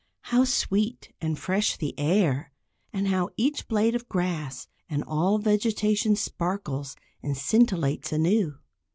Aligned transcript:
How 0.21 0.45
sweet 0.45 1.13
and 1.21 1.37
fresh 1.37 1.77
the 1.77 1.93
air, 1.99 2.51
and 2.91 3.09
how 3.09 3.29
each 3.37 3.67
blade 3.67 3.93
of 3.93 4.09
grass, 4.09 4.67
and 4.89 5.03
all 5.03 5.37
vegetation 5.37 6.15
sparkles 6.15 6.95
and 7.21 7.37
scintillates 7.37 8.11
anew. 8.11 8.57